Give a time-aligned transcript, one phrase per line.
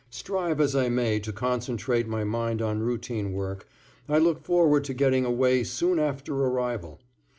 [0.09, 3.67] Strive as I may to concentrate my mind on routine work
[4.09, 7.01] I look forward to getting away soon after arrival.